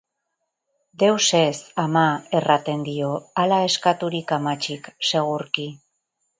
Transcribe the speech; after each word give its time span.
Deus 1.03 1.27
ez, 1.39 1.57
ama, 1.83 2.07
erraten 2.41 2.87
dio, 2.89 3.11
hala 3.45 3.61
eskaturik 3.69 4.37
amatxik, 4.41 4.93
segurki. 5.13 5.71